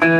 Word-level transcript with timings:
Welcome 0.00 0.14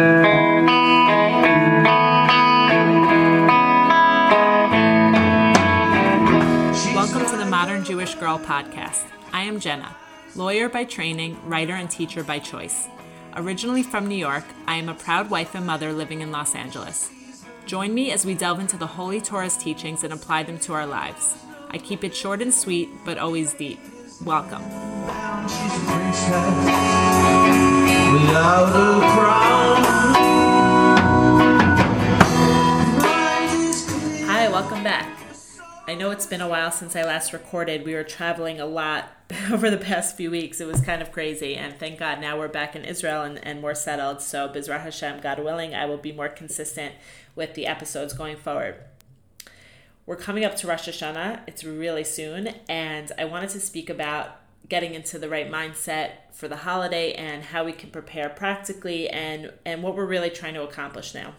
to 7.30 7.36
the 7.38 7.46
Modern 7.48 7.82
Jewish 7.82 8.14
Girl 8.16 8.38
podcast. 8.38 9.06
I 9.32 9.44
am 9.44 9.58
Jenna, 9.58 9.96
lawyer 10.36 10.68
by 10.68 10.84
training, 10.84 11.40
writer, 11.46 11.72
and 11.72 11.90
teacher 11.90 12.22
by 12.22 12.40
choice. 12.40 12.88
Originally 13.36 13.82
from 13.82 14.06
New 14.06 14.18
York, 14.18 14.44
I 14.66 14.76
am 14.76 14.90
a 14.90 14.94
proud 14.94 15.30
wife 15.30 15.54
and 15.54 15.66
mother 15.66 15.94
living 15.94 16.20
in 16.20 16.30
Los 16.30 16.54
Angeles. 16.54 17.10
Join 17.64 17.94
me 17.94 18.12
as 18.12 18.26
we 18.26 18.34
delve 18.34 18.60
into 18.60 18.76
the 18.76 18.86
Holy 18.86 19.22
Torah's 19.22 19.56
teachings 19.56 20.04
and 20.04 20.12
apply 20.12 20.42
them 20.42 20.58
to 20.58 20.74
our 20.74 20.84
lives. 20.84 21.38
I 21.70 21.78
keep 21.78 22.04
it 22.04 22.14
short 22.14 22.42
and 22.42 22.52
sweet, 22.52 22.90
but 23.06 23.16
always 23.16 23.54
deep. 23.54 23.80
Welcome. 24.26 24.62
Hi, 28.12 28.16
welcome 34.50 34.82
back. 34.82 35.16
I 35.86 35.94
know 35.94 36.10
it's 36.10 36.26
been 36.26 36.40
a 36.40 36.48
while 36.48 36.72
since 36.72 36.96
I 36.96 37.04
last 37.04 37.32
recorded. 37.32 37.84
We 37.84 37.94
were 37.94 38.02
traveling 38.02 38.58
a 38.58 38.66
lot 38.66 39.12
over 39.52 39.70
the 39.70 39.76
past 39.76 40.16
few 40.16 40.32
weeks. 40.32 40.60
It 40.60 40.66
was 40.66 40.80
kind 40.80 41.00
of 41.00 41.12
crazy, 41.12 41.54
and 41.54 41.78
thank 41.78 42.00
God 42.00 42.20
now 42.20 42.36
we're 42.36 42.48
back 42.48 42.74
in 42.74 42.84
Israel 42.84 43.22
and, 43.22 43.38
and 43.46 43.60
more 43.60 43.76
settled. 43.76 44.22
So, 44.22 44.48
B'ezras 44.48 44.82
Hashem, 44.82 45.20
God 45.20 45.38
willing, 45.38 45.76
I 45.76 45.86
will 45.86 45.96
be 45.96 46.10
more 46.10 46.28
consistent 46.28 46.96
with 47.36 47.54
the 47.54 47.68
episodes 47.68 48.12
going 48.12 48.38
forward. 48.38 48.74
We're 50.04 50.16
coming 50.16 50.44
up 50.44 50.56
to 50.56 50.66
Rosh 50.66 50.88
Hashanah. 50.88 51.42
It's 51.46 51.62
really 51.62 52.02
soon, 52.02 52.56
and 52.68 53.12
I 53.16 53.24
wanted 53.24 53.50
to 53.50 53.60
speak 53.60 53.88
about 53.88 54.39
getting 54.68 54.94
into 54.94 55.18
the 55.18 55.28
right 55.28 55.50
mindset 55.50 56.12
for 56.32 56.48
the 56.48 56.56
holiday 56.56 57.12
and 57.12 57.42
how 57.44 57.64
we 57.64 57.72
can 57.72 57.90
prepare 57.90 58.28
practically 58.28 59.08
and, 59.08 59.52
and 59.64 59.82
what 59.82 59.96
we're 59.96 60.06
really 60.06 60.30
trying 60.30 60.54
to 60.54 60.62
accomplish 60.62 61.14
now. 61.14 61.34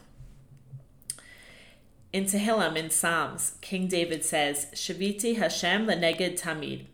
In 2.14 2.26
Tehillim, 2.26 2.76
in 2.76 2.90
Psalms, 2.90 3.54
King 3.62 3.88
David 3.88 4.26
says, 4.26 4.68
Shaviti 4.74 5.38
Hashem 5.38 5.88
leneged 5.88 6.40
tamid. 6.40 6.86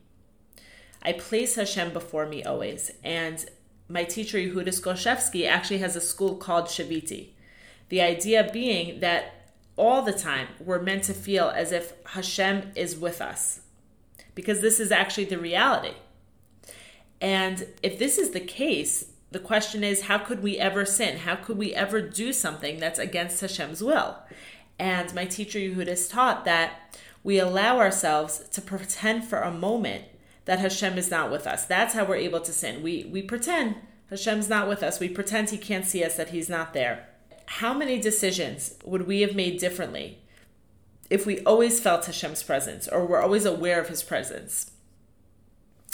I 1.02 1.14
place 1.14 1.55
Hashem 1.55 1.92
before 1.92 2.28
me 2.28 2.44
always. 2.44 2.92
And 3.03 3.44
my 3.89 4.03
teacher, 4.03 4.38
Yehudis 4.38 4.81
Golshevsky, 4.81 5.48
actually 5.48 5.80
has 5.80 5.95
a 5.95 6.02
school 6.02 6.36
called 6.36 6.66
Shaviti. 6.66 7.30
The 7.89 8.02
idea 8.02 8.50
being 8.53 9.00
that 9.00 9.33
all 9.75 10.02
the 10.02 10.14
time 10.14 10.50
we're 10.59 10.81
meant 10.81 11.03
to 11.05 11.14
feel 11.14 11.50
as 11.50 11.72
if 11.72 11.94
Hashem 12.08 12.72
is 12.75 12.95
with 12.98 13.22
us. 13.22 13.61
Because 14.36 14.61
this 14.61 14.80
is 14.80 14.92
actually 14.92 15.25
the 15.25 15.39
reality. 15.39 15.95
And 17.20 17.68
if 17.82 17.98
this 17.98 18.18
is 18.18 18.32
the 18.32 18.40
case, 18.40 19.06
the 19.32 19.40
question 19.40 19.84
is 19.84 20.04
how 20.04 20.18
could 20.18 20.42
we 20.42 20.58
ever 20.58 20.86
sin? 20.86 21.20
How 21.20 21.36
could 21.36 21.58
we 21.58 21.73
ever 21.73 22.02
do 22.02 22.32
something 22.32 22.80
that's 22.80 23.00
against 23.00 23.42
Hashem's 23.42 23.84
will? 23.84 24.18
And 24.80 25.14
my 25.14 25.26
teacher 25.26 25.60
Yehudis 25.60 26.10
taught 26.10 26.45
that 26.45 26.98
we 27.23 27.40
allow 27.40 27.80
ourselves 27.80 28.48
to 28.50 28.62
pretend 28.62 29.26
for 29.26 29.40
a 29.40 29.52
moment 29.52 30.06
that 30.45 30.60
Hashem 30.60 30.98
is 30.98 31.12
not 31.12 31.30
with 31.32 31.45
us. 31.45 31.66
That's 31.66 31.94
how 31.94 32.06
we're 32.06 32.16
able 32.16 32.40
to 32.42 32.54
sin. 32.54 32.82
We 32.82 33.06
we 33.12 33.22
pretend 33.22 33.76
Hashem's 34.10 34.48
not 34.48 34.70
with 34.70 34.82
us. 34.82 35.00
We 35.00 35.10
pretend 35.10 35.50
he 35.50 35.58
can't 35.58 35.86
see 35.86 36.04
us, 36.04 36.16
that 36.16 36.30
he's 36.30 36.50
not 36.50 36.73
there. 36.73 37.10
How 37.48 37.73
many 37.73 38.00
decisions 38.00 38.76
would 38.86 39.08
we 39.08 39.22
have 39.22 39.36
made 39.36 39.60
differently 39.60 40.20
if 41.10 41.26
we 41.26 41.40
always 41.42 41.80
felt 41.80 42.06
Hashem's 42.06 42.44
presence 42.44 42.88
or 42.88 43.06
were 43.06 43.22
always 43.22 43.45
aware 43.45 43.82
of 43.82 43.90
his 43.90 44.04
presence? 44.04 44.72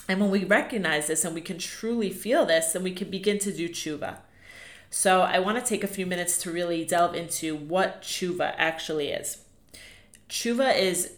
And 0.08 0.20
when 0.20 0.30
we 0.30 0.44
recognize 0.44 1.08
this 1.08 1.24
and 1.24 1.34
we 1.34 1.42
can 1.42 1.58
truly 1.58 2.10
feel 2.10 2.46
this, 2.46 2.74
then 2.74 2.84
we 2.84 2.92
can 2.92 3.10
begin 3.10 3.40
to 3.40 3.54
do 3.54 3.70
tshuva. 3.70 4.18
So 4.90 5.22
I 5.22 5.40
want 5.40 5.58
to 5.58 5.68
take 5.68 5.84
a 5.84 5.88
few 5.88 6.06
minutes 6.06 6.38
to 6.40 6.52
really 6.52 6.86
delve 6.86 7.16
into 7.16 7.56
what 7.56 8.02
tshuva 8.02 8.54
actually 8.58 9.10
is. 9.10 9.42
Tshuva 10.30 10.78
is 10.78 11.14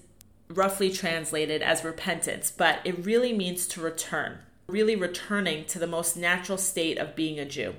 roughly 0.47 0.91
translated 0.91 1.61
as 1.61 1.83
repentance, 1.83 2.51
but 2.51 2.79
it 2.85 3.05
really 3.05 3.33
means 3.33 3.67
to 3.67 3.81
return, 3.81 4.39
really 4.67 4.95
returning 4.95 5.65
to 5.65 5.79
the 5.79 5.87
most 5.87 6.15
natural 6.15 6.57
state 6.57 6.97
of 6.97 7.15
being 7.15 7.39
a 7.39 7.45
Jew. 7.45 7.75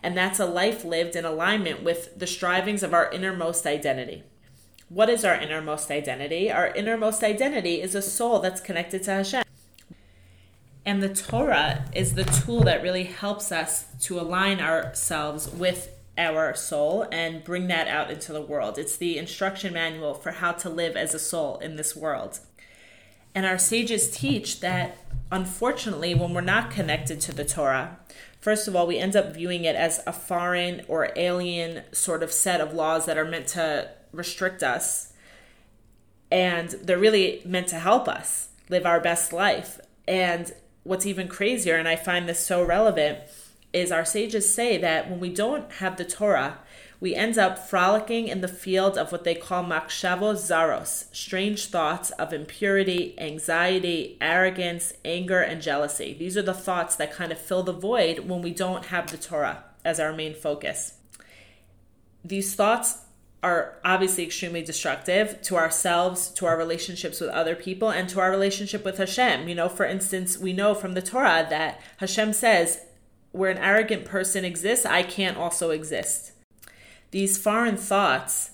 And 0.00 0.16
that's 0.16 0.40
a 0.40 0.46
life 0.46 0.84
lived 0.84 1.14
in 1.14 1.24
alignment 1.24 1.82
with 1.82 2.18
the 2.18 2.26
strivings 2.26 2.82
of 2.82 2.92
our 2.92 3.10
innermost 3.10 3.66
identity. 3.66 4.24
What 4.88 5.08
is 5.08 5.24
our 5.24 5.36
innermost 5.36 5.90
identity? 5.90 6.50
Our 6.50 6.74
innermost 6.74 7.22
identity 7.22 7.80
is 7.80 7.94
a 7.94 8.02
soul 8.02 8.40
that's 8.40 8.60
connected 8.60 9.04
to 9.04 9.12
Hashem. 9.12 9.41
And 10.84 11.02
the 11.02 11.14
Torah 11.14 11.84
is 11.94 12.14
the 12.14 12.24
tool 12.24 12.62
that 12.64 12.82
really 12.82 13.04
helps 13.04 13.52
us 13.52 13.86
to 14.02 14.18
align 14.18 14.60
ourselves 14.60 15.48
with 15.48 15.90
our 16.18 16.54
soul 16.54 17.06
and 17.10 17.44
bring 17.44 17.68
that 17.68 17.88
out 17.88 18.10
into 18.10 18.32
the 18.32 18.42
world. 18.42 18.78
It's 18.78 18.96
the 18.96 19.16
instruction 19.16 19.72
manual 19.72 20.14
for 20.14 20.32
how 20.32 20.52
to 20.52 20.68
live 20.68 20.96
as 20.96 21.14
a 21.14 21.18
soul 21.18 21.58
in 21.58 21.76
this 21.76 21.94
world. 21.96 22.40
And 23.34 23.46
our 23.46 23.58
sages 23.58 24.10
teach 24.10 24.60
that 24.60 24.98
unfortunately, 25.30 26.14
when 26.14 26.34
we're 26.34 26.42
not 26.42 26.70
connected 26.70 27.20
to 27.22 27.32
the 27.32 27.44
Torah, 27.44 27.98
first 28.38 28.68
of 28.68 28.76
all, 28.76 28.86
we 28.86 28.98
end 28.98 29.16
up 29.16 29.34
viewing 29.34 29.64
it 29.64 29.74
as 29.74 30.02
a 30.06 30.12
foreign 30.12 30.82
or 30.86 31.10
alien 31.16 31.82
sort 31.92 32.22
of 32.22 32.30
set 32.30 32.60
of 32.60 32.74
laws 32.74 33.06
that 33.06 33.16
are 33.16 33.24
meant 33.24 33.46
to 33.48 33.88
restrict 34.12 34.62
us. 34.62 35.14
And 36.30 36.68
they're 36.70 36.98
really 36.98 37.40
meant 37.46 37.68
to 37.68 37.78
help 37.78 38.08
us 38.08 38.48
live 38.68 38.84
our 38.84 39.00
best 39.00 39.32
life. 39.32 39.80
And 40.06 40.52
what's 40.84 41.06
even 41.06 41.28
crazier, 41.28 41.76
and 41.76 41.88
I 41.88 41.96
find 41.96 42.28
this 42.28 42.44
so 42.44 42.62
relevant, 42.62 43.20
is 43.72 43.90
our 43.90 44.04
sages 44.04 44.52
say 44.52 44.76
that 44.78 45.10
when 45.10 45.20
we 45.20 45.30
don't 45.30 45.70
have 45.72 45.96
the 45.96 46.04
Torah, 46.04 46.58
we 47.00 47.16
end 47.16 47.36
up 47.36 47.58
frolicking 47.58 48.28
in 48.28 48.42
the 48.42 48.48
field 48.48 48.96
of 48.96 49.10
what 49.10 49.24
they 49.24 49.34
call 49.34 49.64
machshavos 49.64 50.48
zaros, 50.48 51.12
strange 51.12 51.66
thoughts 51.66 52.10
of 52.12 52.32
impurity, 52.32 53.18
anxiety, 53.18 54.16
arrogance, 54.20 54.92
anger, 55.04 55.40
and 55.40 55.60
jealousy. 55.60 56.14
These 56.16 56.36
are 56.36 56.42
the 56.42 56.54
thoughts 56.54 56.94
that 56.96 57.12
kind 57.12 57.32
of 57.32 57.38
fill 57.38 57.64
the 57.64 57.72
void 57.72 58.20
when 58.20 58.40
we 58.40 58.52
don't 58.52 58.86
have 58.86 59.10
the 59.10 59.16
Torah 59.16 59.64
as 59.84 59.98
our 59.98 60.12
main 60.12 60.32
focus. 60.32 60.94
These 62.24 62.54
thoughts 62.54 63.01
are 63.42 63.74
obviously 63.84 64.24
extremely 64.24 64.62
destructive 64.62 65.40
to 65.42 65.56
ourselves, 65.56 66.28
to 66.30 66.46
our 66.46 66.56
relationships 66.56 67.20
with 67.20 67.30
other 67.30 67.56
people, 67.56 67.90
and 67.90 68.08
to 68.08 68.20
our 68.20 68.30
relationship 68.30 68.84
with 68.84 68.98
Hashem. 68.98 69.48
You 69.48 69.54
know, 69.54 69.68
for 69.68 69.84
instance, 69.84 70.38
we 70.38 70.52
know 70.52 70.74
from 70.74 70.94
the 70.94 71.02
Torah 71.02 71.46
that 71.50 71.80
Hashem 71.98 72.32
says, 72.32 72.82
where 73.32 73.50
an 73.50 73.58
arrogant 73.58 74.04
person 74.04 74.44
exists, 74.44 74.86
I 74.86 75.02
can't 75.02 75.38
also 75.38 75.70
exist. 75.70 76.32
These 77.10 77.38
foreign 77.38 77.76
thoughts 77.76 78.50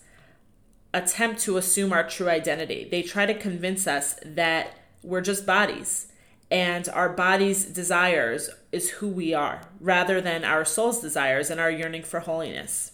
attempt 0.94 1.40
to 1.42 1.58
assume 1.58 1.92
our 1.92 2.08
true 2.08 2.28
identity. 2.28 2.88
They 2.90 3.02
try 3.02 3.26
to 3.26 3.34
convince 3.34 3.86
us 3.86 4.18
that 4.24 4.74
we're 5.02 5.20
just 5.20 5.44
bodies 5.44 6.08
and 6.50 6.88
our 6.88 7.10
body's 7.10 7.64
desires 7.66 8.50
is 8.72 8.90
who 8.90 9.08
we 9.08 9.34
are 9.34 9.62
rather 9.80 10.20
than 10.20 10.44
our 10.44 10.64
soul's 10.64 11.00
desires 11.00 11.50
and 11.50 11.60
our 11.60 11.70
yearning 11.70 12.02
for 12.02 12.20
holiness. 12.20 12.92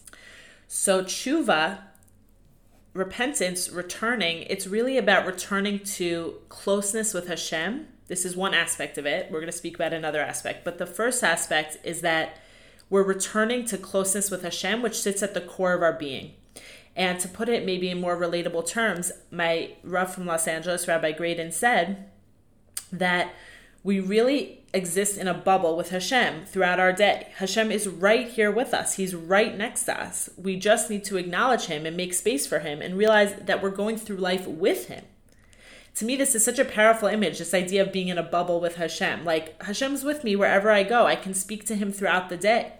So, 0.67 1.03
tshuva, 1.03 1.79
repentance, 2.93 3.69
returning, 3.69 4.43
it's 4.43 4.67
really 4.67 4.97
about 4.97 5.25
returning 5.25 5.79
to 5.79 6.35
closeness 6.49 7.13
with 7.13 7.27
Hashem. 7.27 7.87
This 8.07 8.25
is 8.25 8.35
one 8.35 8.53
aspect 8.53 8.97
of 8.97 9.05
it. 9.05 9.31
We're 9.31 9.39
going 9.39 9.51
to 9.51 9.57
speak 9.57 9.75
about 9.75 9.93
another 9.93 10.21
aspect. 10.21 10.63
But 10.63 10.77
the 10.77 10.85
first 10.85 11.23
aspect 11.23 11.77
is 11.83 12.01
that 12.01 12.39
we're 12.89 13.03
returning 13.03 13.65
to 13.65 13.77
closeness 13.77 14.29
with 14.29 14.43
Hashem, 14.43 14.81
which 14.81 14.99
sits 14.99 15.23
at 15.23 15.33
the 15.33 15.41
core 15.41 15.73
of 15.73 15.81
our 15.81 15.93
being. 15.93 16.33
And 16.95 17.19
to 17.19 17.27
put 17.27 17.49
it 17.49 17.65
maybe 17.65 17.89
in 17.89 17.99
more 17.99 18.15
relatable 18.15 18.67
terms, 18.67 19.11
my 19.31 19.71
Rav 19.83 20.13
from 20.13 20.25
Los 20.25 20.47
Angeles, 20.47 20.87
Rabbi 20.87 21.11
Graydon, 21.11 21.51
said 21.51 22.09
that 22.91 23.33
we 23.85 23.99
really 23.99 24.63
exist 24.73 25.15
in 25.15 25.27
a 25.27 25.33
bubble 25.33 25.77
with 25.77 25.91
Hashem 25.91 26.45
throughout 26.47 26.79
our 26.79 26.91
day. 26.91 27.27
Hashem 27.35 27.71
is 27.71 27.87
right 27.87 28.27
here 28.27 28.49
with 28.49 28.73
us. 28.73 28.95
He's 28.95 29.13
right 29.13 29.55
next 29.55 29.83
to 29.83 30.01
us. 30.01 30.27
We 30.37 30.57
just 30.57 30.89
need 30.89 31.03
to 31.05 31.17
acknowledge 31.17 31.67
him 31.67 31.85
and 31.85 31.95
make 31.95 32.15
space 32.15 32.47
for 32.47 32.59
him 32.59 32.81
and 32.81 32.97
realize 32.97 33.35
that 33.35 33.61
we're 33.61 33.69
going 33.69 33.97
through 33.97 34.17
life 34.17 34.47
with 34.47 34.87
him. 34.87 35.05
To 35.93 36.05
me, 36.05 36.15
this 36.15 36.33
is 36.33 36.43
such 36.43 36.57
a 36.57 36.65
powerful 36.65 37.07
image, 37.07 37.37
this 37.37 37.53
idea 37.53 37.83
of 37.83 37.93
being 37.93 38.07
in 38.07 38.17
a 38.17 38.23
bubble 38.23 38.59
with 38.59 38.77
Hashem. 38.77 39.23
Like, 39.23 39.61
Hashem's 39.61 40.03
with 40.03 40.23
me 40.23 40.35
wherever 40.35 40.71
I 40.71 40.81
go. 40.81 41.05
I 41.05 41.15
can 41.15 41.35
speak 41.35 41.63
to 41.67 41.75
him 41.75 41.91
throughout 41.91 42.29
the 42.29 42.37
day. 42.37 42.73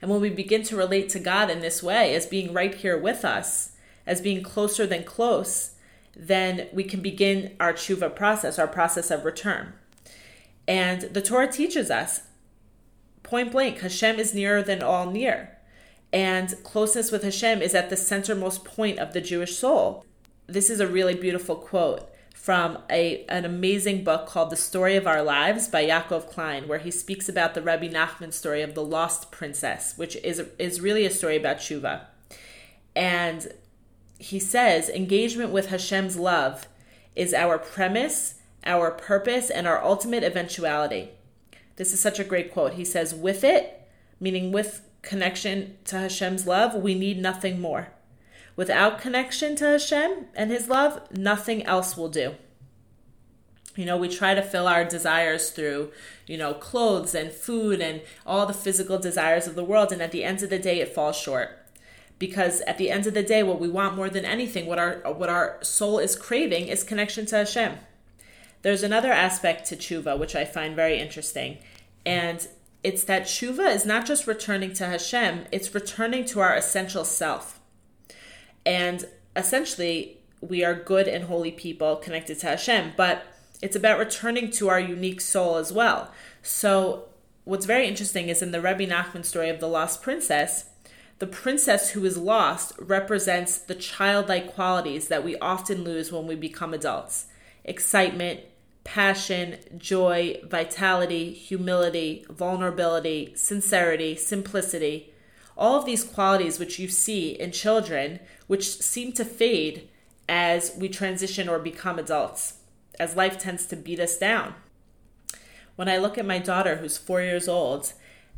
And 0.00 0.12
when 0.12 0.20
we 0.20 0.30
begin 0.30 0.62
to 0.62 0.76
relate 0.76 1.08
to 1.10 1.18
God 1.18 1.50
in 1.50 1.58
this 1.58 1.82
way, 1.82 2.14
as 2.14 2.24
being 2.24 2.52
right 2.52 2.74
here 2.74 2.96
with 2.96 3.24
us, 3.24 3.72
as 4.06 4.20
being 4.20 4.44
closer 4.44 4.86
than 4.86 5.02
close, 5.02 5.72
then 6.14 6.68
we 6.72 6.84
can 6.84 7.00
begin 7.00 7.54
our 7.60 7.72
tshuva 7.72 8.14
process, 8.14 8.58
our 8.58 8.68
process 8.68 9.10
of 9.10 9.24
return. 9.24 9.72
And 10.66 11.02
the 11.02 11.22
Torah 11.22 11.50
teaches 11.50 11.90
us 11.90 12.22
point 13.22 13.52
blank 13.52 13.78
Hashem 13.78 14.18
is 14.18 14.34
nearer 14.34 14.62
than 14.62 14.82
all 14.82 15.10
near. 15.10 15.56
And 16.12 16.54
closeness 16.64 17.12
with 17.12 17.22
Hashem 17.22 17.62
is 17.62 17.74
at 17.74 17.90
the 17.90 17.96
centermost 17.96 18.64
point 18.64 18.98
of 18.98 19.12
the 19.12 19.20
Jewish 19.20 19.56
soul. 19.56 20.04
This 20.46 20.68
is 20.68 20.80
a 20.80 20.86
really 20.86 21.14
beautiful 21.14 21.54
quote 21.54 22.10
from 22.34 22.78
a, 22.88 23.24
an 23.26 23.44
amazing 23.44 24.02
book 24.02 24.26
called 24.26 24.50
The 24.50 24.56
Story 24.56 24.96
of 24.96 25.06
Our 25.06 25.22
Lives 25.22 25.68
by 25.68 25.84
Yaakov 25.84 26.28
Klein, 26.28 26.66
where 26.66 26.78
he 26.78 26.90
speaks 26.90 27.28
about 27.28 27.54
the 27.54 27.62
Rebbe 27.62 27.88
Nachman 27.88 28.32
story 28.32 28.62
of 28.62 28.74
the 28.74 28.82
lost 28.82 29.30
princess, 29.30 29.96
which 29.96 30.16
is, 30.16 30.42
is 30.58 30.80
really 30.80 31.04
a 31.04 31.10
story 31.10 31.36
about 31.36 31.58
Tshuva. 31.58 32.06
And 32.96 33.52
he 34.20 34.38
says 34.38 34.90
engagement 34.90 35.50
with 35.50 35.70
Hashem's 35.70 36.16
love 36.16 36.68
is 37.16 37.32
our 37.32 37.58
premise, 37.58 38.34
our 38.64 38.90
purpose, 38.90 39.48
and 39.48 39.66
our 39.66 39.82
ultimate 39.82 40.22
eventuality. 40.22 41.08
This 41.76 41.94
is 41.94 42.00
such 42.00 42.18
a 42.18 42.24
great 42.24 42.52
quote. 42.52 42.74
He 42.74 42.84
says, 42.84 43.14
with 43.14 43.42
it, 43.42 43.88
meaning 44.20 44.52
with 44.52 44.82
connection 45.00 45.78
to 45.86 45.96
Hashem's 45.96 46.46
love, 46.46 46.74
we 46.74 46.94
need 46.94 47.18
nothing 47.18 47.62
more. 47.62 47.88
Without 48.56 49.00
connection 49.00 49.56
to 49.56 49.64
Hashem 49.64 50.26
and 50.34 50.50
His 50.50 50.68
love, 50.68 51.00
nothing 51.10 51.62
else 51.64 51.96
will 51.96 52.10
do. 52.10 52.34
You 53.76 53.86
know, 53.86 53.96
we 53.96 54.08
try 54.08 54.34
to 54.34 54.42
fill 54.42 54.66
our 54.66 54.84
desires 54.84 55.50
through, 55.50 55.92
you 56.26 56.36
know, 56.36 56.52
clothes 56.52 57.14
and 57.14 57.32
food 57.32 57.80
and 57.80 58.02
all 58.26 58.44
the 58.44 58.52
physical 58.52 58.98
desires 58.98 59.46
of 59.46 59.54
the 59.54 59.64
world. 59.64 59.92
And 59.92 60.02
at 60.02 60.12
the 60.12 60.24
end 60.24 60.42
of 60.42 60.50
the 60.50 60.58
day, 60.58 60.80
it 60.80 60.94
falls 60.94 61.16
short. 61.16 61.59
Because 62.20 62.60
at 62.62 62.78
the 62.78 62.90
end 62.90 63.08
of 63.08 63.14
the 63.14 63.22
day, 63.24 63.42
what 63.42 63.58
we 63.58 63.68
want 63.68 63.96
more 63.96 64.08
than 64.08 64.24
anything, 64.24 64.66
what 64.66 64.78
our 64.78 65.00
what 65.12 65.28
our 65.28 65.58
soul 65.62 65.98
is 65.98 66.14
craving, 66.14 66.68
is 66.68 66.84
connection 66.84 67.26
to 67.26 67.36
Hashem. 67.38 67.78
There's 68.62 68.84
another 68.84 69.10
aspect 69.10 69.66
to 69.68 69.76
tshuva 69.76 70.16
which 70.16 70.36
I 70.36 70.44
find 70.44 70.76
very 70.76 71.00
interesting, 71.00 71.58
and 72.06 72.46
it's 72.84 73.02
that 73.04 73.22
tshuva 73.22 73.74
is 73.74 73.84
not 73.84 74.06
just 74.06 74.28
returning 74.28 74.72
to 74.74 74.86
Hashem; 74.86 75.46
it's 75.50 75.74
returning 75.74 76.24
to 76.26 76.40
our 76.40 76.54
essential 76.54 77.04
self. 77.04 77.58
And 78.64 79.06
essentially, 79.34 80.18
we 80.40 80.62
are 80.64 80.74
good 80.74 81.08
and 81.08 81.24
holy 81.24 81.50
people 81.50 81.96
connected 81.96 82.38
to 82.40 82.48
Hashem, 82.48 82.92
but 82.96 83.24
it's 83.62 83.76
about 83.76 83.98
returning 83.98 84.50
to 84.52 84.68
our 84.68 84.80
unique 84.80 85.20
soul 85.20 85.56
as 85.56 85.72
well. 85.72 86.10
So, 86.42 87.06
what's 87.44 87.66
very 87.66 87.86
interesting 87.86 88.28
is 88.28 88.42
in 88.42 88.52
the 88.52 88.60
Rebbe 88.60 88.86
Nachman 88.86 89.24
story 89.24 89.50
of 89.50 89.60
the 89.60 89.68
lost 89.68 90.02
princess, 90.02 90.69
the 91.20 91.26
princess 91.26 91.90
who 91.90 92.04
is 92.06 92.16
lost 92.16 92.72
represents 92.78 93.58
the 93.58 93.74
childlike 93.74 94.54
qualities 94.54 95.08
that 95.08 95.22
we 95.22 95.36
often 95.38 95.84
lose 95.84 96.10
when 96.10 96.26
we 96.26 96.34
become 96.34 96.74
adults 96.74 97.26
excitement, 97.62 98.40
passion, 98.84 99.58
joy, 99.76 100.40
vitality, 100.44 101.30
humility, 101.30 102.24
vulnerability, 102.30 103.32
sincerity, 103.36 104.16
simplicity. 104.16 105.12
All 105.58 105.78
of 105.78 105.84
these 105.84 106.02
qualities 106.02 106.58
which 106.58 106.78
you 106.78 106.88
see 106.88 107.32
in 107.32 107.52
children, 107.52 108.18
which 108.46 108.80
seem 108.80 109.12
to 109.12 109.24
fade 109.26 109.90
as 110.26 110.74
we 110.78 110.88
transition 110.88 111.50
or 111.50 111.58
become 111.58 111.98
adults, 111.98 112.54
as 112.98 113.14
life 113.14 113.36
tends 113.36 113.66
to 113.66 113.76
beat 113.76 114.00
us 114.00 114.16
down. 114.16 114.54
When 115.76 115.88
I 115.88 115.98
look 115.98 116.16
at 116.16 116.24
my 116.24 116.38
daughter, 116.38 116.76
who's 116.76 116.96
four 116.96 117.20
years 117.20 117.46
old, 117.46 117.92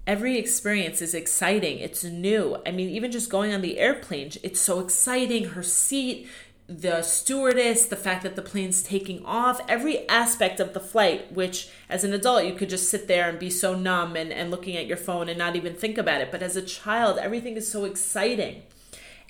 every 0.07 0.39
experience 0.39 1.01
is 1.01 1.15
exciting. 1.15 1.79
It's 1.79 2.05
new. 2.05 2.59
I 2.67 2.71
mean, 2.71 2.89
even 2.91 3.13
just 3.13 3.31
going 3.31 3.53
on 3.53 3.61
the 3.61 3.79
airplane, 3.79 4.33
it's 4.43 4.61
so 4.61 4.81
exciting. 4.81 5.51
Her 5.51 5.63
seat, 5.63 6.29
the 6.67 7.03
stewardess, 7.03 7.87
the 7.87 7.97
fact 7.97 8.23
that 8.23 8.37
the 8.37 8.43
plane's 8.43 8.83
taking 8.83 9.25
off, 9.25 9.61
every 9.69 10.09
aspect 10.09 10.61
of 10.61 10.75
the 10.75 10.81
flight, 10.81 11.33
which 11.33 11.69
as 11.89 12.05
an 12.05 12.13
adult 12.13 12.45
you 12.45 12.55
could 12.55 12.71
just 12.71 12.91
sit 12.91 13.09
there 13.09 13.29
and 13.29 13.39
be 13.39 13.51
so 13.51 13.75
numb 13.75 14.17
and, 14.17 14.33
and 14.33 14.51
looking 14.51 14.77
at 14.77 14.87
your 14.87 14.97
phone 14.97 15.29
and 15.29 15.39
not 15.39 15.57
even 15.57 15.75
think 15.75 15.99
about 15.99 16.21
it. 16.21 16.31
But 16.31 16.43
as 16.43 16.57
a 16.57 16.63
child, 16.63 17.19
everything 17.19 17.57
is 17.57 17.71
so 17.71 17.85
exciting. 17.85 18.63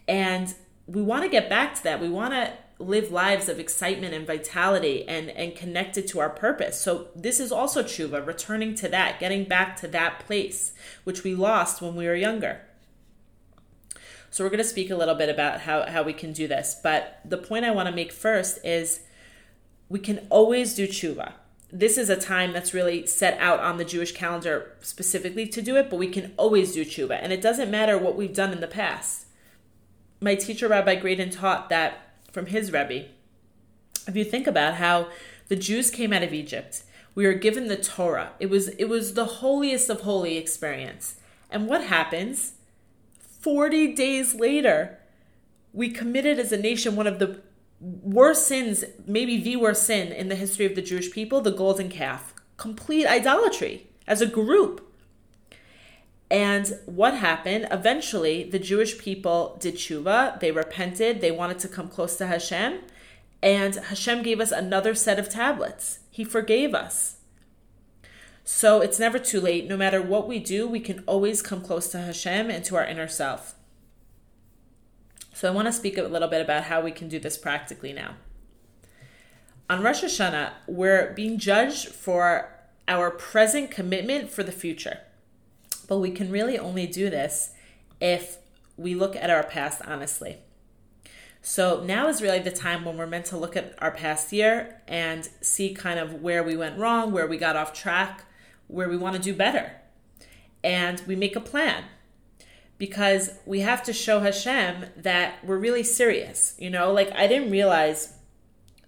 And 0.08 0.54
we 0.86 1.02
want 1.02 1.22
to 1.22 1.28
get 1.28 1.48
back 1.48 1.74
to 1.76 1.84
that. 1.84 2.00
We 2.00 2.08
want 2.08 2.32
to 2.32 2.52
live 2.82 3.10
lives 3.10 3.48
of 3.48 3.58
excitement 3.58 4.14
and 4.14 4.26
vitality 4.26 5.06
and, 5.08 5.30
and 5.30 5.54
connected 5.54 6.06
to 6.08 6.20
our 6.20 6.30
purpose. 6.30 6.80
So 6.80 7.08
this 7.14 7.40
is 7.40 7.52
also 7.52 7.82
tshuva, 7.82 8.26
returning 8.26 8.74
to 8.76 8.88
that, 8.88 9.20
getting 9.20 9.44
back 9.44 9.76
to 9.76 9.88
that 9.88 10.20
place, 10.20 10.72
which 11.04 11.24
we 11.24 11.34
lost 11.34 11.80
when 11.80 11.94
we 11.94 12.06
were 12.06 12.14
younger. 12.14 12.62
So 14.30 14.42
we're 14.42 14.50
going 14.50 14.62
to 14.62 14.68
speak 14.68 14.90
a 14.90 14.96
little 14.96 15.14
bit 15.14 15.28
about 15.28 15.60
how, 15.60 15.88
how 15.90 16.02
we 16.02 16.14
can 16.14 16.32
do 16.32 16.48
this. 16.48 16.78
But 16.82 17.20
the 17.24 17.36
point 17.36 17.64
I 17.64 17.70
want 17.70 17.88
to 17.88 17.94
make 17.94 18.12
first 18.12 18.64
is 18.64 19.00
we 19.88 19.98
can 19.98 20.26
always 20.30 20.74
do 20.74 20.88
tshuva. 20.88 21.34
This 21.70 21.98
is 21.98 22.08
a 22.08 22.16
time 22.16 22.52
that's 22.52 22.74
really 22.74 23.06
set 23.06 23.38
out 23.38 23.60
on 23.60 23.76
the 23.76 23.84
Jewish 23.84 24.12
calendar 24.12 24.72
specifically 24.80 25.46
to 25.48 25.62
do 25.62 25.76
it, 25.76 25.90
but 25.90 25.98
we 25.98 26.08
can 26.08 26.32
always 26.38 26.72
do 26.72 26.84
tshuva. 26.84 27.18
And 27.20 27.32
it 27.32 27.42
doesn't 27.42 27.70
matter 27.70 27.98
what 27.98 28.16
we've 28.16 28.34
done 28.34 28.52
in 28.52 28.60
the 28.60 28.66
past. 28.66 29.26
My 30.20 30.34
teacher, 30.34 30.68
Rabbi 30.68 30.94
Graydon, 30.94 31.30
taught 31.30 31.68
that 31.68 32.11
from 32.32 32.46
his 32.46 32.72
Rebbe. 32.72 33.06
If 34.08 34.16
you 34.16 34.24
think 34.24 34.46
about 34.46 34.74
how 34.74 35.08
the 35.48 35.56
Jews 35.56 35.90
came 35.90 36.12
out 36.12 36.22
of 36.22 36.32
Egypt, 36.32 36.82
we 37.14 37.26
were 37.26 37.34
given 37.34 37.68
the 37.68 37.76
Torah. 37.76 38.32
It 38.40 38.46
was 38.46 38.68
it 38.68 38.86
was 38.86 39.14
the 39.14 39.24
holiest 39.24 39.90
of 39.90 40.00
holy 40.00 40.36
experience. 40.36 41.16
And 41.50 41.68
what 41.68 41.84
happens? 41.84 42.54
40 43.40 43.94
days 43.94 44.34
later, 44.34 44.98
we 45.72 45.90
committed 45.90 46.38
as 46.38 46.52
a 46.52 46.56
nation 46.56 46.96
one 46.96 47.06
of 47.06 47.18
the 47.18 47.40
worst 47.80 48.46
sins, 48.46 48.84
maybe 49.06 49.40
the 49.40 49.56
worst 49.56 49.84
sin 49.84 50.12
in 50.12 50.28
the 50.28 50.36
history 50.36 50.64
of 50.64 50.74
the 50.74 50.82
Jewish 50.82 51.10
people, 51.10 51.40
the 51.40 51.50
golden 51.50 51.88
calf. 51.88 52.34
Complete 52.56 53.06
idolatry 53.06 53.88
as 54.06 54.20
a 54.20 54.26
group. 54.26 54.91
And 56.32 56.80
what 56.86 57.12
happened? 57.18 57.68
Eventually, 57.70 58.42
the 58.42 58.58
Jewish 58.58 58.96
people 58.96 59.58
did 59.60 59.74
tshuva, 59.74 60.40
they 60.40 60.50
repented, 60.50 61.20
they 61.20 61.30
wanted 61.30 61.58
to 61.58 61.68
come 61.68 61.88
close 61.88 62.16
to 62.16 62.26
Hashem, 62.26 62.80
and 63.42 63.74
Hashem 63.74 64.22
gave 64.22 64.40
us 64.40 64.50
another 64.50 64.94
set 64.94 65.18
of 65.18 65.28
tablets. 65.28 65.98
He 66.10 66.24
forgave 66.24 66.74
us. 66.74 67.18
So 68.44 68.80
it's 68.80 68.98
never 68.98 69.18
too 69.18 69.42
late. 69.42 69.68
No 69.68 69.76
matter 69.76 70.00
what 70.00 70.26
we 70.26 70.38
do, 70.38 70.66
we 70.66 70.80
can 70.80 71.04
always 71.06 71.42
come 71.42 71.60
close 71.60 71.88
to 71.88 71.98
Hashem 71.98 72.48
and 72.48 72.64
to 72.64 72.76
our 72.76 72.84
inner 72.86 73.08
self. 73.08 73.54
So 75.34 75.48
I 75.48 75.54
want 75.54 75.66
to 75.66 75.72
speak 75.72 75.98
a 75.98 76.02
little 76.02 76.28
bit 76.28 76.40
about 76.40 76.64
how 76.64 76.80
we 76.80 76.92
can 76.92 77.08
do 77.08 77.18
this 77.18 77.36
practically 77.36 77.92
now. 77.92 78.14
On 79.68 79.82
Rosh 79.82 80.02
Hashanah, 80.02 80.52
we're 80.66 81.12
being 81.12 81.36
judged 81.36 81.88
for 81.88 82.54
our 82.88 83.10
present 83.10 83.70
commitment 83.70 84.30
for 84.30 84.42
the 84.42 84.50
future. 84.50 85.00
But 85.92 85.98
we 85.98 86.10
can 86.10 86.30
really 86.30 86.58
only 86.58 86.86
do 86.86 87.10
this 87.10 87.50
if 88.00 88.38
we 88.78 88.94
look 88.94 89.14
at 89.14 89.28
our 89.28 89.42
past 89.42 89.82
honestly. 89.86 90.38
So 91.42 91.84
now 91.84 92.08
is 92.08 92.22
really 92.22 92.38
the 92.38 92.50
time 92.50 92.86
when 92.86 92.96
we're 92.96 93.06
meant 93.06 93.26
to 93.26 93.36
look 93.36 93.58
at 93.58 93.74
our 93.76 93.90
past 93.90 94.32
year 94.32 94.80
and 94.88 95.28
see 95.42 95.74
kind 95.74 95.98
of 95.98 96.22
where 96.22 96.42
we 96.42 96.56
went 96.56 96.78
wrong, 96.78 97.12
where 97.12 97.26
we 97.26 97.36
got 97.36 97.56
off 97.56 97.74
track, 97.74 98.24
where 98.68 98.88
we 98.88 98.96
want 98.96 99.16
to 99.16 99.20
do 99.20 99.34
better. 99.34 99.72
And 100.64 101.02
we 101.06 101.14
make 101.14 101.36
a 101.36 101.40
plan 101.40 101.84
because 102.78 103.32
we 103.44 103.60
have 103.60 103.82
to 103.82 103.92
show 103.92 104.20
Hashem 104.20 104.86
that 104.96 105.44
we're 105.44 105.58
really 105.58 105.82
serious. 105.82 106.54
You 106.58 106.70
know, 106.70 106.90
like 106.90 107.12
I 107.12 107.26
didn't 107.26 107.50
realize 107.50 108.14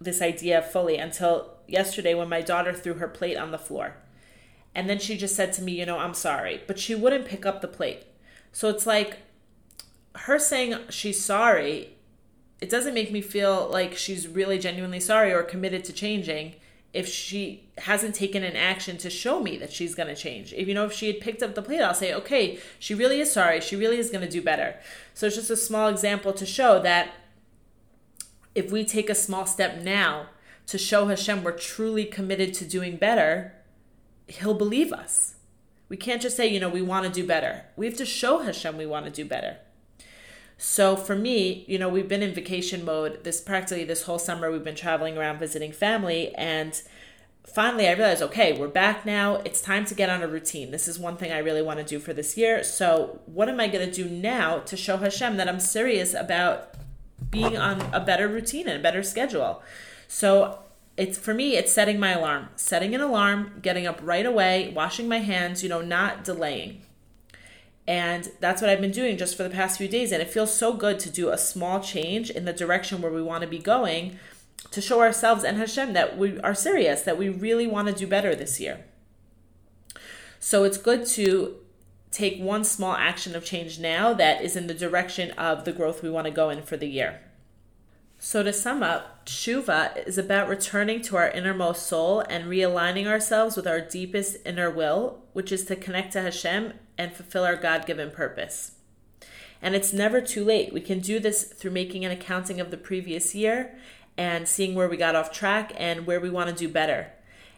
this 0.01 0.23
idea 0.23 0.59
fully 0.63 0.97
until 0.97 1.51
yesterday 1.67 2.15
when 2.15 2.29
my 2.29 2.41
daughter 2.41 2.73
threw 2.73 2.95
her 2.95 3.07
plate 3.07 3.37
on 3.37 3.51
the 3.51 3.59
floor. 3.59 3.97
And 4.75 4.89
then 4.89 4.99
she 4.99 5.17
just 5.17 5.35
said 5.35 5.53
to 5.53 5.61
me, 5.61 5.79
you 5.79 5.85
know, 5.85 5.97
I'm 5.97 6.13
sorry. 6.13 6.61
But 6.67 6.77
she 6.77 6.93
wouldn't 6.93 7.25
pick 7.25 7.45
up 7.45 7.61
the 7.61 7.67
plate. 7.67 8.03
So 8.51 8.69
it's 8.69 8.85
like 8.85 9.19
her 10.15 10.37
saying 10.37 10.75
she's 10.89 11.23
sorry, 11.23 11.95
it 12.61 12.69
doesn't 12.69 12.93
make 12.93 13.11
me 13.11 13.21
feel 13.21 13.69
like 13.71 13.95
she's 13.95 14.27
really 14.27 14.59
genuinely 14.59 14.99
sorry 14.99 15.33
or 15.33 15.43
committed 15.43 15.83
to 15.85 15.93
changing 15.93 16.55
if 16.93 17.07
she 17.07 17.69
hasn't 17.79 18.15
taken 18.15 18.41
an 18.43 18.55
action 18.55 18.97
to 18.97 19.09
show 19.09 19.41
me 19.41 19.57
that 19.57 19.71
she's 19.71 19.95
going 19.95 20.07
to 20.07 20.15
change. 20.15 20.53
If 20.53 20.67
you 20.67 20.73
know 20.73 20.85
if 20.85 20.93
she 20.93 21.07
had 21.07 21.19
picked 21.19 21.43
up 21.43 21.53
the 21.53 21.61
plate, 21.61 21.81
I'll 21.81 21.93
say, 21.93 22.13
"Okay, 22.13 22.57
she 22.79 22.93
really 22.93 23.19
is 23.19 23.31
sorry. 23.33 23.59
She 23.59 23.75
really 23.75 23.97
is 23.97 24.09
going 24.09 24.23
to 24.23 24.29
do 24.29 24.41
better." 24.41 24.75
So 25.13 25.27
it's 25.27 25.35
just 25.35 25.49
a 25.49 25.57
small 25.57 25.89
example 25.89 26.31
to 26.31 26.45
show 26.45 26.81
that 26.81 27.13
if 28.55 28.71
we 28.71 28.85
take 28.85 29.09
a 29.09 29.15
small 29.15 29.45
step 29.45 29.81
now 29.81 30.27
to 30.67 30.77
show 30.77 31.07
Hashem 31.07 31.43
we're 31.43 31.51
truly 31.51 32.05
committed 32.05 32.53
to 32.55 32.65
doing 32.65 32.95
better, 32.95 33.53
he'll 34.27 34.53
believe 34.53 34.91
us. 34.91 35.35
We 35.87 35.97
can't 35.97 36.21
just 36.21 36.35
say, 36.35 36.47
you 36.47 36.59
know, 36.59 36.69
we 36.69 36.81
want 36.81 37.05
to 37.05 37.11
do 37.11 37.25
better. 37.25 37.63
We 37.75 37.85
have 37.85 37.97
to 37.97 38.05
show 38.05 38.39
Hashem 38.39 38.77
we 38.77 38.85
want 38.85 39.05
to 39.05 39.11
do 39.11 39.25
better. 39.25 39.57
So 40.57 40.95
for 40.95 41.15
me, 41.15 41.65
you 41.67 41.77
know, 41.77 41.89
we've 41.89 42.07
been 42.07 42.23
in 42.23 42.33
vacation 42.33 42.85
mode 42.85 43.23
this 43.23 43.41
practically 43.41 43.83
this 43.83 44.03
whole 44.03 44.19
summer. 44.19 44.51
We've 44.51 44.63
been 44.63 44.75
traveling 44.75 45.17
around 45.17 45.39
visiting 45.39 45.71
family 45.71 46.33
and 46.35 46.81
finally 47.45 47.87
I 47.87 47.91
realized, 47.91 48.21
okay, 48.23 48.57
we're 48.57 48.67
back 48.67 49.05
now. 49.05 49.35
It's 49.45 49.61
time 49.61 49.85
to 49.85 49.93
get 49.93 50.09
on 50.09 50.23
a 50.23 50.27
routine. 50.27 50.71
This 50.71 50.87
is 50.87 50.97
one 50.97 51.17
thing 51.17 51.31
I 51.31 51.39
really 51.39 51.61
want 51.61 51.79
to 51.79 51.85
do 51.85 51.99
for 51.99 52.13
this 52.13 52.37
year. 52.37 52.63
So, 52.63 53.19
what 53.25 53.49
am 53.49 53.59
I 53.59 53.67
going 53.67 53.89
to 53.89 54.03
do 54.03 54.09
now 54.09 54.59
to 54.59 54.77
show 54.77 54.97
Hashem 54.97 55.37
that 55.37 55.47
I'm 55.47 55.59
serious 55.59 56.13
about 56.13 56.73
being 57.29 57.57
on 57.57 57.81
a 57.93 57.99
better 57.99 58.27
routine 58.27 58.67
and 58.67 58.79
a 58.79 58.83
better 58.83 59.03
schedule? 59.03 59.61
So, 60.07 60.59
it's 60.97 61.17
for 61.17 61.33
me, 61.33 61.57
it's 61.57 61.71
setting 61.71 61.99
my 61.99 62.11
alarm, 62.11 62.49
setting 62.55 62.95
an 62.95 63.01
alarm, 63.01 63.59
getting 63.61 63.85
up 63.85 63.99
right 64.01 64.25
away, 64.25 64.71
washing 64.75 65.09
my 65.09 65.19
hands, 65.19 65.61
you 65.61 65.69
know, 65.69 65.81
not 65.81 66.23
delaying. 66.23 66.81
And 67.87 68.31
that's 68.39 68.61
what 68.61 68.69
I've 68.69 68.81
been 68.81 68.91
doing 68.91 69.17
just 69.17 69.37
for 69.37 69.43
the 69.43 69.49
past 69.49 69.77
few 69.77 69.87
days. 69.87 70.11
And 70.11 70.21
it 70.21 70.29
feels 70.29 70.53
so 70.53 70.73
good 70.73 70.99
to 71.01 71.09
do 71.09 71.29
a 71.29 71.37
small 71.37 71.79
change 71.79 72.29
in 72.29 72.45
the 72.45 72.53
direction 72.53 73.01
where 73.01 73.11
we 73.11 73.21
want 73.21 73.41
to 73.41 73.47
be 73.47 73.59
going 73.59 74.17
to 74.71 74.81
show 74.81 75.01
ourselves 75.01 75.43
and 75.43 75.57
Hashem 75.57 75.93
that 75.93 76.17
we 76.17 76.39
are 76.39 76.55
serious, 76.55 77.01
that 77.03 77.17
we 77.17 77.29
really 77.29 77.67
want 77.67 77.87
to 77.87 77.93
do 77.93 78.07
better 78.07 78.33
this 78.33 78.59
year. 78.59 78.85
So 80.39 80.63
it's 80.63 80.77
good 80.77 81.05
to 81.07 81.57
take 82.11 82.39
one 82.39 82.63
small 82.63 82.95
action 82.95 83.35
of 83.35 83.43
change 83.43 83.79
now 83.79 84.13
that 84.13 84.41
is 84.41 84.55
in 84.55 84.67
the 84.67 84.73
direction 84.73 85.31
of 85.31 85.65
the 85.65 85.73
growth 85.73 86.01
we 86.01 86.09
want 86.09 86.25
to 86.25 86.31
go 86.31 86.49
in 86.49 86.61
for 86.61 86.77
the 86.77 86.87
year. 86.87 87.19
So, 88.27 88.41
to 88.41 88.51
sum 88.51 88.81
up, 88.81 89.27
Tshuva 89.27 90.07
is 90.07 90.17
about 90.17 90.49
returning 90.49 91.03
to 91.03 91.15
our 91.15 91.29
innermost 91.29 91.85
soul 91.85 92.21
and 92.21 92.45
realigning 92.45 93.05
ourselves 93.05 93.55
with 93.55 93.67
our 93.67 93.79
deepest 93.79 94.37
inner 94.43 94.71
will, 94.71 95.19
which 95.33 95.51
is 95.51 95.63
to 95.65 95.75
connect 95.75 96.13
to 96.13 96.23
Hashem 96.23 96.73
and 96.97 97.13
fulfill 97.13 97.43
our 97.43 97.55
God 97.55 97.85
given 97.85 98.09
purpose. 98.09 98.71
And 99.61 99.75
it's 99.75 99.93
never 99.93 100.21
too 100.21 100.43
late. 100.43 100.73
We 100.73 100.81
can 100.81 101.01
do 101.01 101.19
this 101.19 101.43
through 101.43 101.69
making 101.69 102.03
an 102.03 102.09
accounting 102.09 102.59
of 102.59 102.71
the 102.71 102.77
previous 102.77 103.35
year 103.35 103.77
and 104.17 104.47
seeing 104.47 104.73
where 104.73 104.89
we 104.89 104.97
got 104.97 105.15
off 105.15 105.31
track 105.31 105.71
and 105.77 106.07
where 106.07 106.19
we 106.19 106.31
want 106.31 106.49
to 106.49 106.55
do 106.55 106.67
better, 106.67 107.11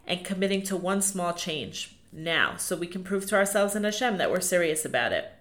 and 0.05 0.25
committing 0.25 0.63
to 0.63 0.75
one 0.75 1.01
small 1.01 1.33
change 1.33 1.95
now 2.11 2.57
so 2.57 2.75
we 2.75 2.87
can 2.87 3.05
prove 3.05 3.25
to 3.27 3.37
ourselves 3.37 3.73
and 3.73 3.85
Hashem 3.85 4.17
that 4.17 4.31
we're 4.31 4.41
serious 4.41 4.83
about 4.83 5.13
it. 5.13 5.31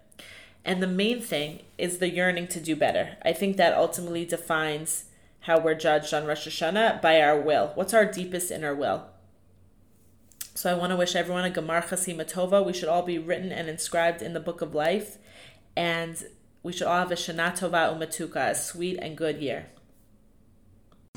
And 0.65 0.81
the 0.81 0.87
main 0.87 1.21
thing 1.21 1.63
is 1.79 1.99
the 1.99 2.11
yearning 2.11 2.47
to 2.47 2.61
do 2.61 2.77
better. 2.77 3.17
I 3.23 3.33
think 3.33 3.57
that 3.57 3.77
ultimately 3.77 4.25
defines 4.25 5.07
how 5.47 5.61
we're 5.61 5.75
judged 5.75 6.13
on 6.13 6.27
Rosh 6.27 6.47
Hashanah 6.47 7.01
by 7.01 7.21
our 7.21 7.41
will. 7.41 7.71
What's 7.77 7.95
our 7.95 8.05
deepest 8.05 8.51
inner 8.51 8.75
will? 8.75 9.07
So 10.55 10.71
I 10.71 10.75
want 10.75 10.91
to 10.91 10.97
wish 10.97 11.15
everyone 11.15 11.45
a 11.45 11.51
Gemar 11.51 11.85
Chasima 11.85 12.29
Tova. 12.29 12.65
We 12.65 12.73
should 12.73 12.89
all 12.89 13.03
be 13.03 13.19
written 13.19 13.53
and 13.53 13.69
inscribed 13.69 14.23
in 14.23 14.33
the 14.33 14.41
book 14.41 14.61
of 14.61 14.75
life. 14.75 15.19
And 15.77 16.21
we 16.65 16.73
should 16.73 16.89
all 16.89 16.99
have 16.99 17.13
a 17.13 17.15
Shana 17.15 17.57
Tova 17.57 17.97
Umatuka, 17.97 18.51
a 18.51 18.55
sweet 18.57 18.99
and 19.01 19.17
good 19.17 19.41
year. 19.41 19.67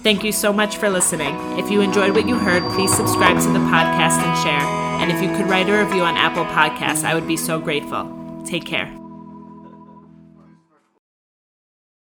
Thank 0.01 0.23
you 0.23 0.31
so 0.31 0.53
much 0.53 0.77
for 0.77 0.89
listening. 0.89 1.35
If 1.57 1.71
you 1.71 1.81
enjoyed 1.81 2.13
what 2.13 2.27
you 2.27 2.37
heard, 2.37 2.63
please 2.73 2.93
subscribe 2.93 3.37
to 3.41 3.47
the 3.47 3.59
podcast 3.59 4.21
and 4.21 4.37
share. 4.43 4.61
And 5.01 5.11
if 5.11 5.23
you 5.23 5.35
could 5.35 5.49
write 5.49 5.69
a 5.69 5.83
review 5.83 6.03
on 6.03 6.17
Apple 6.17 6.45
Podcasts, 6.45 7.03
I 7.03 7.15
would 7.15 7.27
be 7.27 7.37
so 7.37 7.59
grateful. 7.59 8.43
Take 8.45 8.65
care. 8.65 8.98